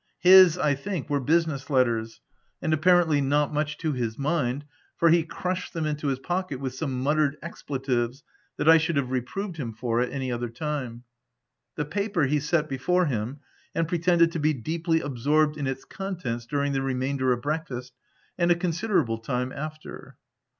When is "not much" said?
3.21-3.77